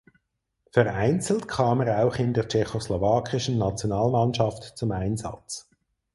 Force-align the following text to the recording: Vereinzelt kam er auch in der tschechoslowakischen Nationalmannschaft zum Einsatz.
Vereinzelt 0.71 1.47
kam 1.47 1.79
er 1.81 2.03
auch 2.07 2.15
in 2.15 2.33
der 2.33 2.47
tschechoslowakischen 2.47 3.59
Nationalmannschaft 3.59 4.75
zum 4.75 4.93
Einsatz. 4.93 5.69